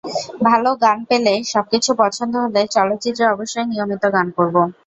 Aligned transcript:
ভালো 0.47 0.69
গান 0.83 0.97
পেলে, 1.09 1.33
সবকিছু 1.45 1.91
পছন্দ 2.01 2.33
হলে 2.45 2.61
চলচ্চিত্রে 2.75 3.23
অবশ্যই 3.33 3.67
নিয়মিত 3.71 4.03
গান 4.15 4.27
করব। 4.37 4.55